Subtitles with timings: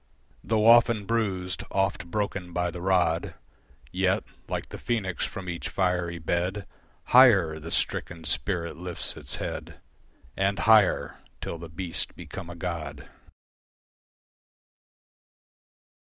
[0.43, 3.35] Though often bruised, oft broken by the rod,
[3.91, 6.65] Yet, like the phoenix, from each fiery bed
[7.03, 9.79] Higher the stricken spirit lifts its head
[10.35, 13.07] And higher till the beast become a god.